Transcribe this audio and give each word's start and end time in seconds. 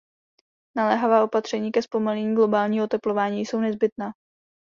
Naléhavá 0.77 1.23
opatření 1.23 1.71
ke 1.71 1.81
zpomalení 1.81 2.35
globálního 2.35 2.85
oteplování 2.85 3.45
jsou 3.45 3.59
nezbytná. 3.59 4.11